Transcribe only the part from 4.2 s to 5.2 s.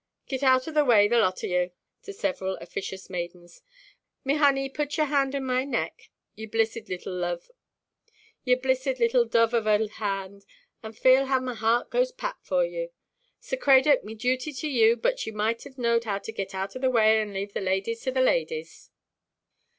honey, put your